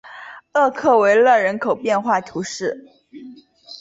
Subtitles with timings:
[0.53, 2.87] 厄克维勒人口变化图示